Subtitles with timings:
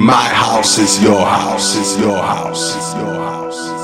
[0.00, 3.79] My house is your house, is your house, is your house.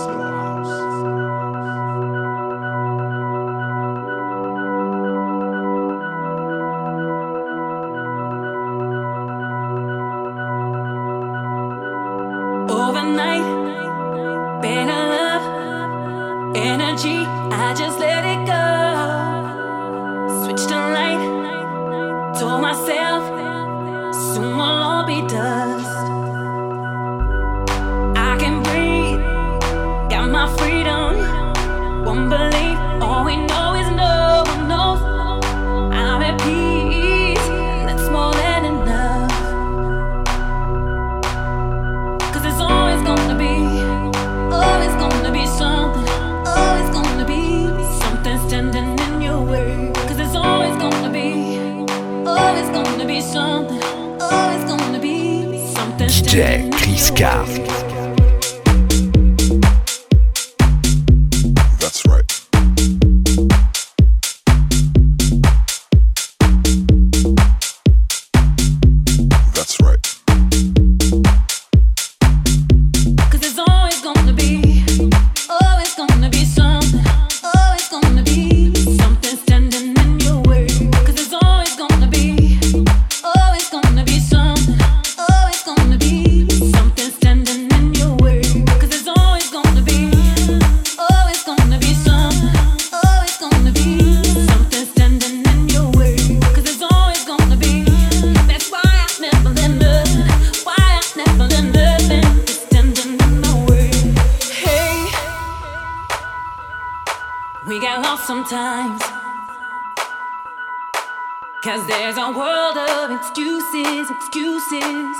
[112.27, 115.16] a world of excuses, excuses.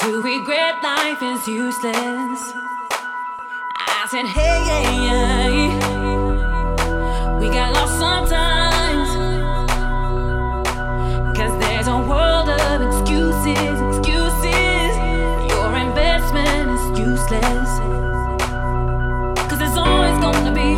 [0.00, 2.40] To regret life is useless.
[3.76, 5.68] I said, hey, hey, hey.
[7.38, 9.10] we got lost sometimes.
[11.36, 14.92] Cause there's a world of excuses, excuses.
[15.52, 17.70] Your investment is useless.
[19.50, 20.72] Cause there's always gonna be,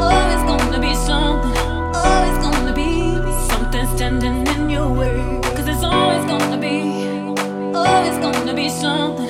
[0.00, 1.58] always gonna be something,
[1.94, 3.12] always gonna be
[3.50, 4.39] something standing
[4.80, 5.40] away.
[5.54, 6.82] Cause it's always gonna be,
[7.74, 9.29] always gonna be something.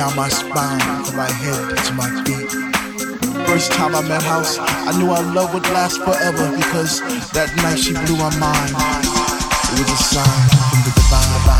[0.00, 2.50] Down my spine from my head to my feet.
[3.46, 7.00] First time I met House, I knew our love would last forever because
[7.36, 8.72] that night she blew my mind.
[8.72, 11.59] It was a sign from the divine.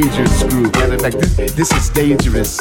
[0.00, 0.72] dangerous groove.
[0.74, 2.58] Matter of fact, this, this is dangerous.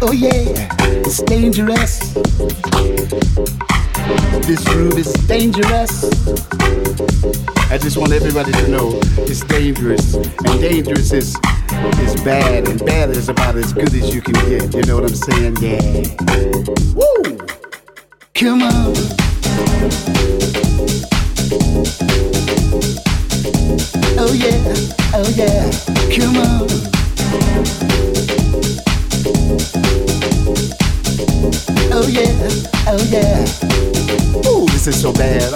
[0.00, 0.68] Oh yeah,
[1.06, 1.98] it's dangerous.
[4.46, 6.04] This groove is dangerous.
[7.70, 10.14] I just want everybody to know it's dangerous.
[10.14, 11.36] And dangerous is
[12.00, 14.74] is bad, and bad is about as good as you can get.
[14.74, 15.56] You know what I'm saying?
[15.60, 16.02] Yeah.
[16.94, 17.38] Woo!
[18.34, 18.87] Come on.
[34.88, 35.52] Is so bad.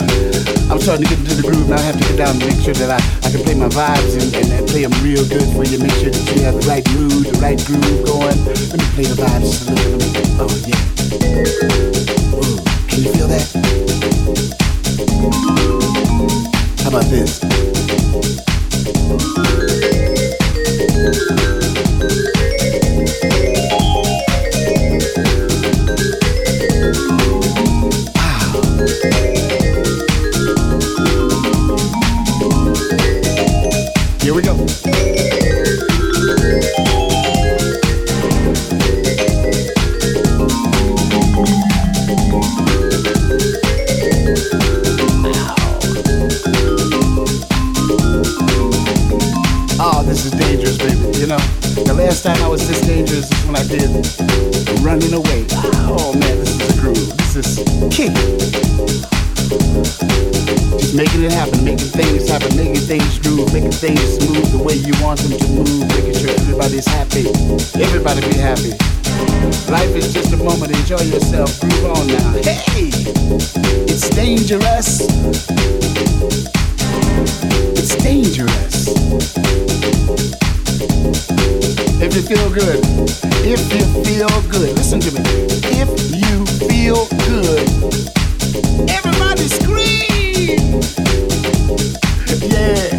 [0.71, 1.77] I'm starting to get into the groove now.
[1.77, 4.13] I have to get down and make sure that I, I can play my vibes
[4.21, 5.79] and, and, and play them real good for you.
[5.79, 8.37] Make sure that you have the right mood, the right groove going.
[8.45, 9.65] Let me play the vibes.
[10.37, 10.77] Oh yeah.
[12.37, 13.49] Ooh, can you feel that?
[16.83, 17.41] How about this?
[52.23, 53.91] Time I was this dangerous when I did
[54.79, 55.45] running away.
[55.91, 57.11] Oh man, this is a groove.
[57.19, 57.59] This is
[57.91, 58.15] kick.
[60.79, 64.75] Just making it happen, making things happen, making things groove, making things move the way
[64.75, 67.27] you want them to move, making sure everybody's happy.
[67.83, 68.71] Everybody be happy.
[69.67, 72.39] Life is just a moment, enjoy yourself, groove on now.
[72.47, 72.95] Hey!
[73.91, 75.03] It's dangerous.
[77.75, 79.72] It's dangerous.
[82.05, 82.81] If you feel good,
[83.47, 85.21] if you feel good, listen to me.
[85.71, 87.63] If you feel good,
[88.91, 90.59] everybody scream!
[92.43, 92.91] Yeah.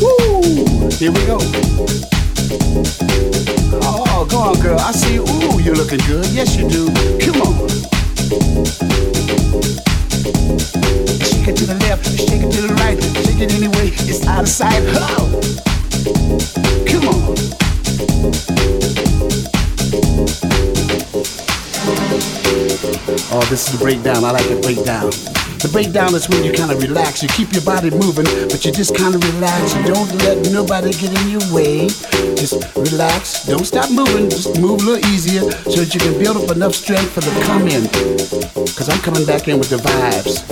[0.00, 0.88] Woo!
[0.96, 1.36] Here we go.
[3.84, 4.80] Oh, go on, girl.
[4.80, 5.18] I see.
[5.18, 6.24] Ooh, you're looking good.
[6.28, 6.86] Yes, you do.
[7.20, 7.68] Come on.
[11.20, 13.90] Shake it to the left, shake it to the right, shake it anyway.
[14.08, 14.82] It's out of sight.
[14.86, 15.73] Oh.
[23.36, 24.22] Oh, this is the breakdown.
[24.22, 25.10] I like the breakdown.
[25.58, 27.20] The breakdown is when you kind of relax.
[27.20, 29.74] You keep your body moving, but you just kind of relax.
[29.74, 31.88] You don't let nobody get in your way.
[32.38, 33.44] Just relax.
[33.44, 34.30] Don't stop moving.
[34.30, 37.34] Just move a little easier so that you can build up enough strength for the
[37.42, 37.90] come in.
[38.54, 40.46] Because I'm coming back in with the vibes.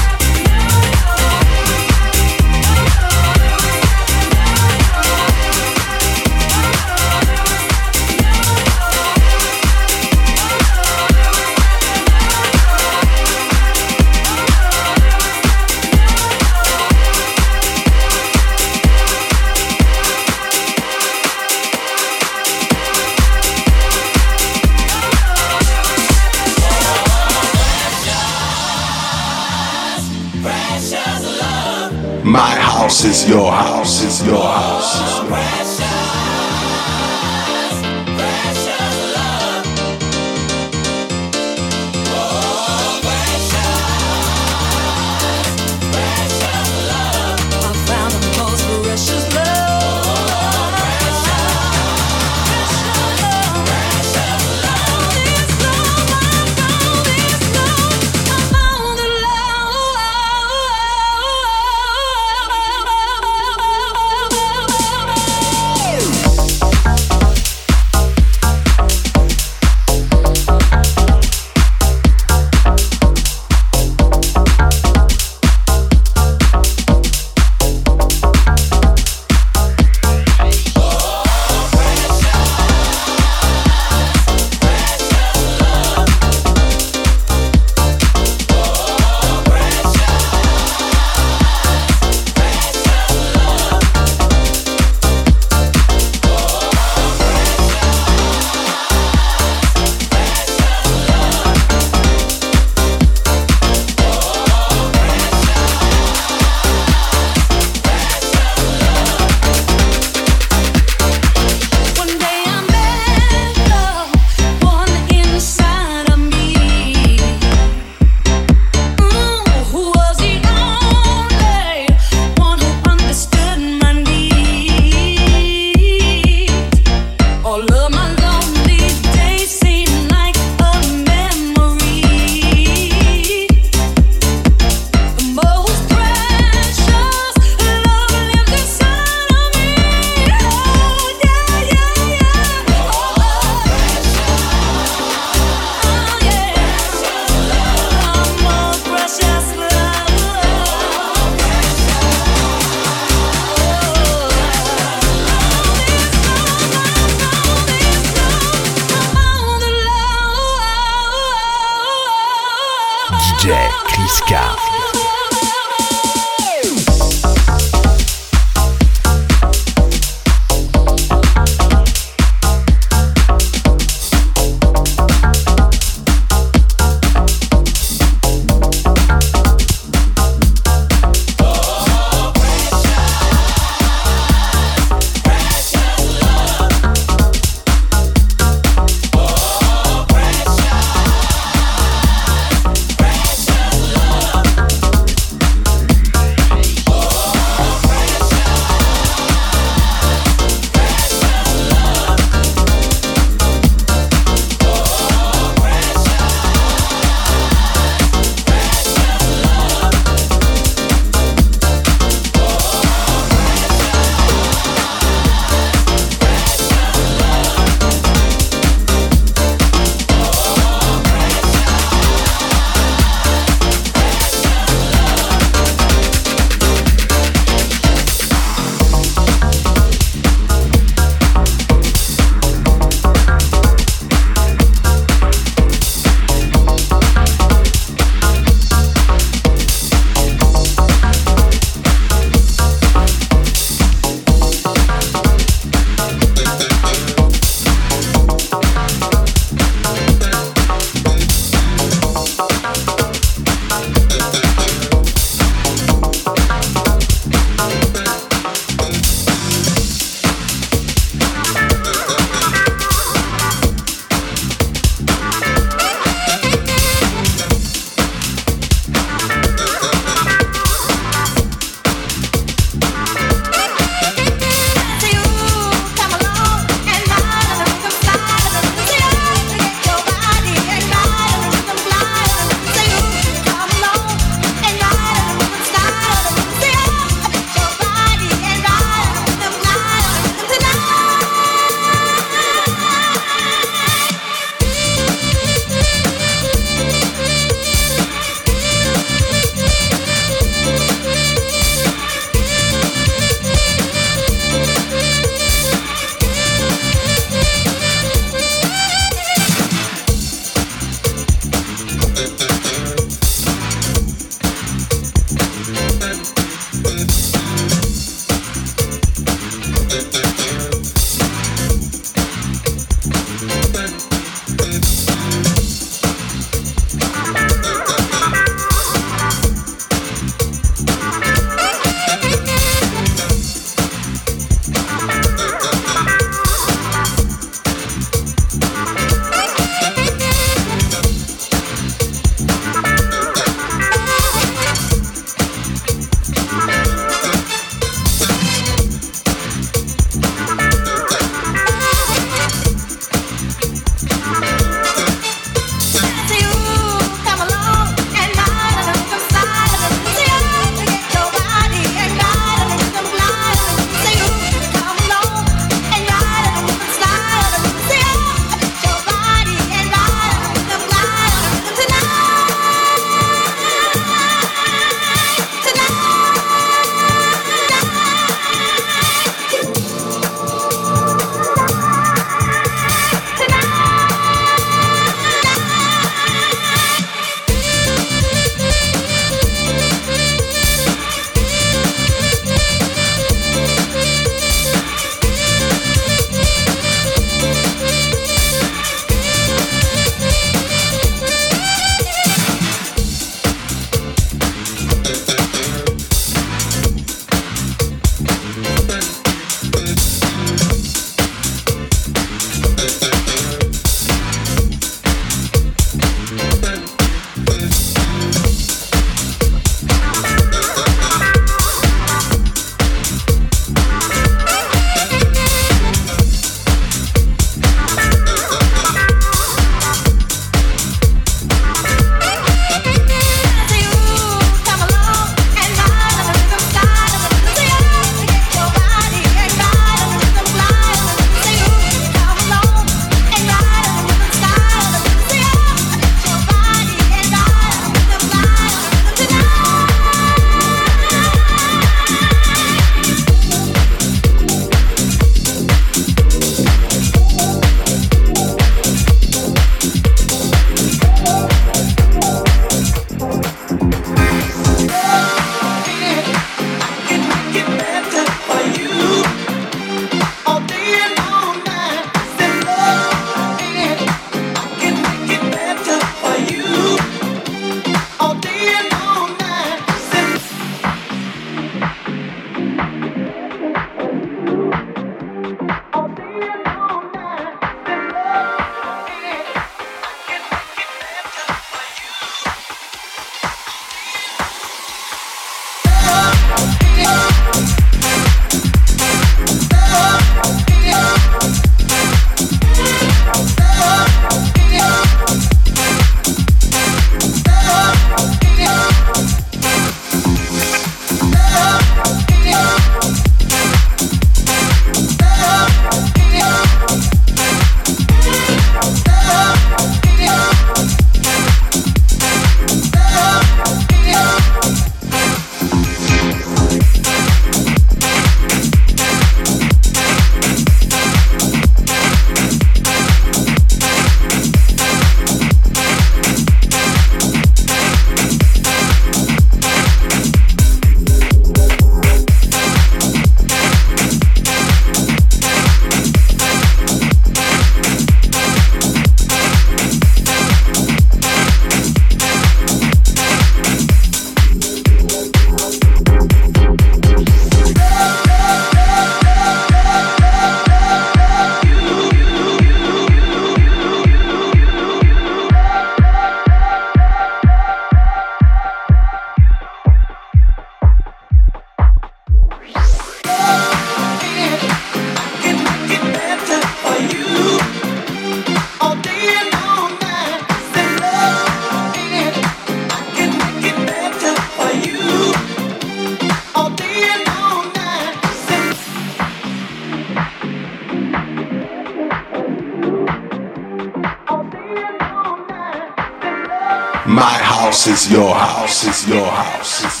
[598.11, 600.00] Your house, is your house, is your house.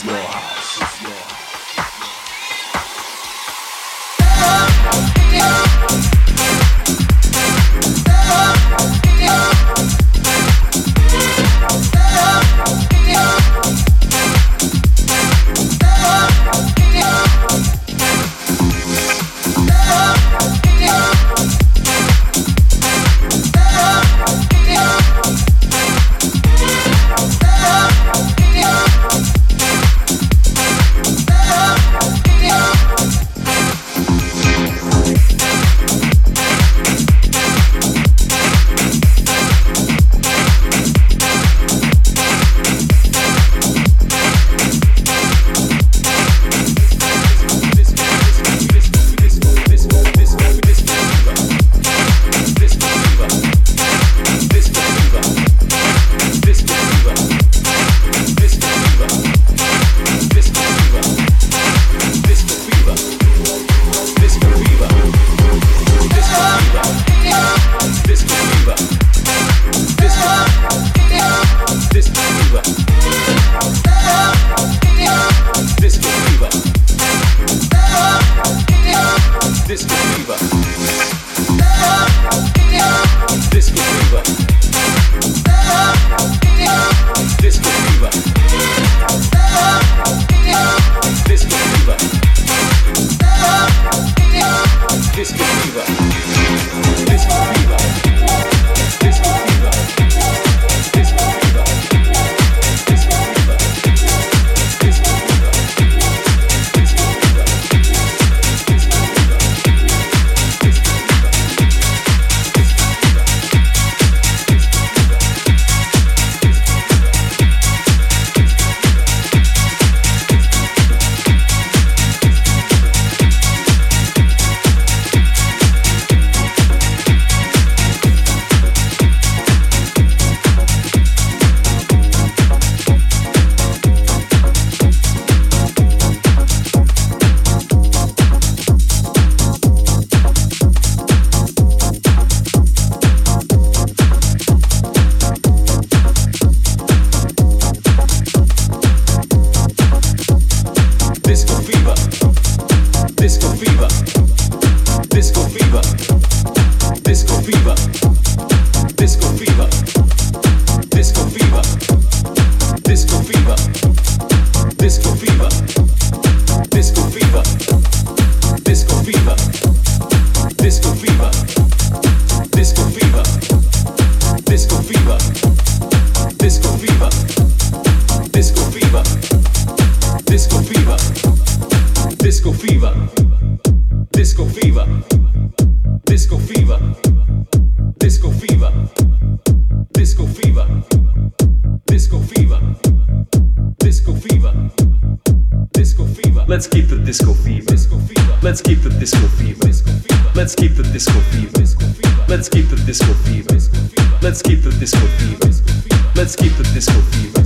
[206.21, 207.41] Let's keep the disco fever.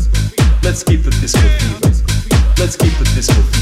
[0.62, 1.96] Let's keep the disco fever.
[2.60, 3.55] Let's keep the disco fever.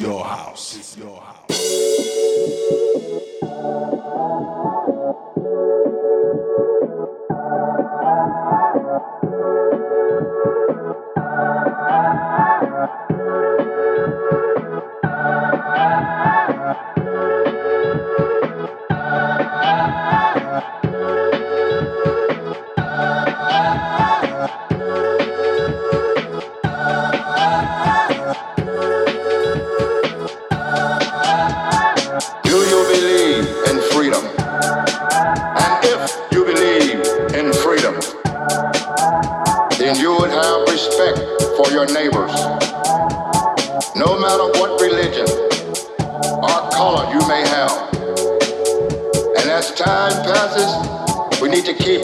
[0.00, 0.53] Your house,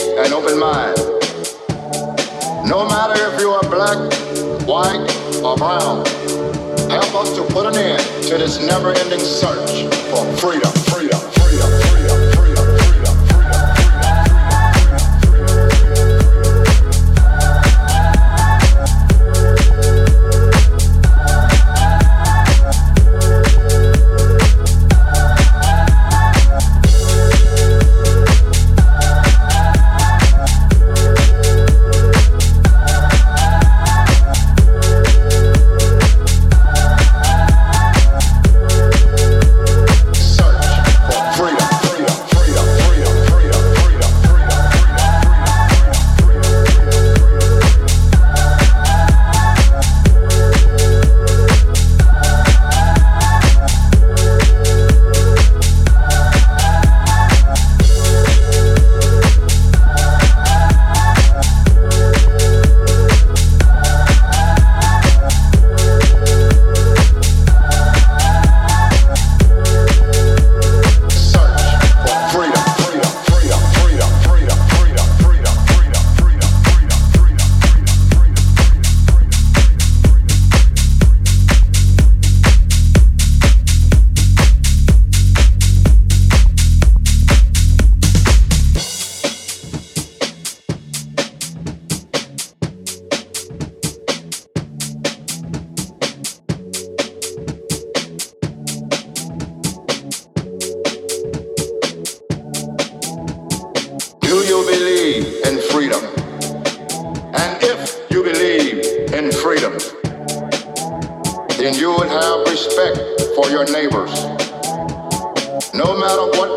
[0.01, 0.97] an open mind.
[2.69, 3.99] No matter if you are black,
[4.67, 5.07] white,
[5.45, 6.05] or brown,
[6.89, 11.20] help us to put an end to this never-ending search for freedom, freedom,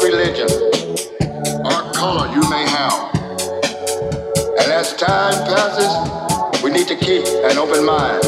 [0.03, 0.49] religion
[1.63, 3.09] or color you may have.
[4.59, 8.21] And as time passes, we need to keep an open mind.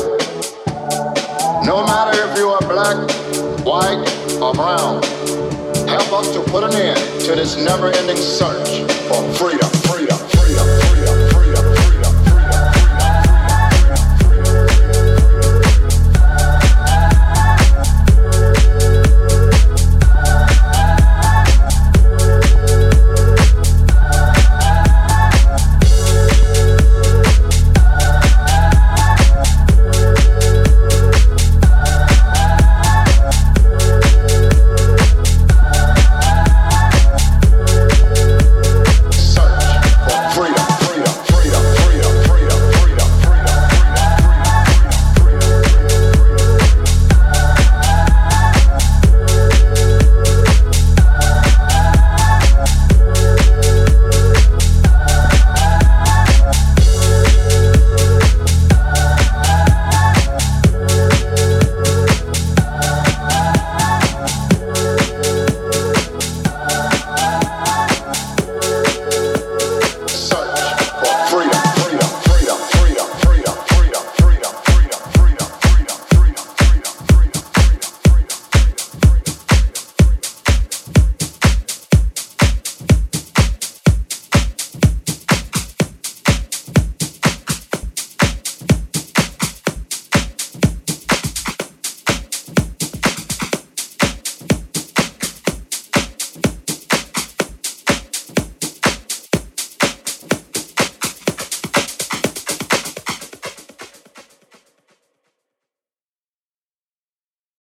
[1.66, 2.98] No matter if you are black,
[3.66, 4.08] white,
[4.42, 5.04] or brown,
[5.88, 9.85] help us to put an end to this never-ending search for freedom.